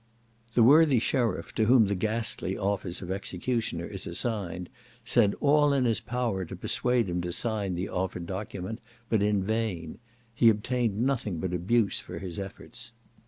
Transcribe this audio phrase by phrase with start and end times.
[0.55, 4.67] The worthy sheriff, to whom the ghastly office of executioner is assigned,
[5.05, 8.79] said all in his power to persuade him to sign the offered document,
[9.09, 9.99] but in vain;
[10.33, 12.93] he obtained nothing but abuse for his efforts.